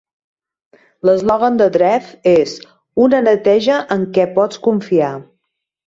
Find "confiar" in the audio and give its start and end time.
4.71-5.17